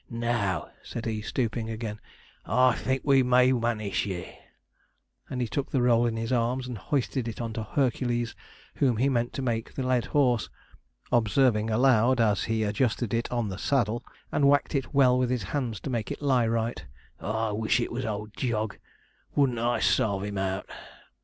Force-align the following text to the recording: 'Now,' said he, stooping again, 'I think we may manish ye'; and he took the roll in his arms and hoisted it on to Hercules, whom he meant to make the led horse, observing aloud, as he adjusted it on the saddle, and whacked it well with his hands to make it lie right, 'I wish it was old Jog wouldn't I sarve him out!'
'Now,' 0.09 0.71
said 0.81 1.05
he, 1.05 1.21
stooping 1.21 1.69
again, 1.69 1.99
'I 2.47 2.73
think 2.73 3.01
we 3.05 3.21
may 3.21 3.51
manish 3.51 4.07
ye'; 4.07 4.35
and 5.29 5.41
he 5.41 5.47
took 5.47 5.69
the 5.69 5.83
roll 5.83 6.07
in 6.07 6.17
his 6.17 6.31
arms 6.31 6.67
and 6.67 6.75
hoisted 6.75 7.27
it 7.27 7.39
on 7.39 7.53
to 7.53 7.61
Hercules, 7.61 8.33
whom 8.77 8.97
he 8.97 9.09
meant 9.09 9.31
to 9.33 9.43
make 9.43 9.75
the 9.75 9.83
led 9.83 10.05
horse, 10.05 10.49
observing 11.11 11.69
aloud, 11.69 12.19
as 12.19 12.45
he 12.45 12.63
adjusted 12.63 13.13
it 13.13 13.31
on 13.31 13.49
the 13.49 13.59
saddle, 13.59 14.03
and 14.31 14.47
whacked 14.47 14.73
it 14.73 14.91
well 14.91 15.19
with 15.19 15.29
his 15.29 15.43
hands 15.53 15.79
to 15.81 15.91
make 15.91 16.09
it 16.09 16.23
lie 16.23 16.47
right, 16.47 16.83
'I 17.19 17.51
wish 17.51 17.79
it 17.79 17.91
was 17.91 18.03
old 18.03 18.35
Jog 18.35 18.79
wouldn't 19.35 19.59
I 19.59 19.79
sarve 19.79 20.23
him 20.23 20.39
out!' 20.39 20.67